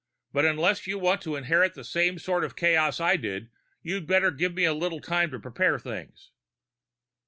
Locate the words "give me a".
4.31-4.73